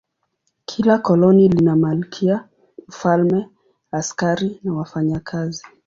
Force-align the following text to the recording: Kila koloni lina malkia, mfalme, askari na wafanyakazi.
Kila 0.65 0.97
koloni 0.99 1.49
lina 1.49 1.75
malkia, 1.75 2.49
mfalme, 2.87 3.49
askari 3.91 4.59
na 4.63 4.73
wafanyakazi. 4.73 5.63